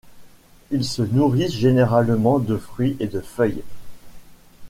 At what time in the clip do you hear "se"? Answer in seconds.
0.83-1.03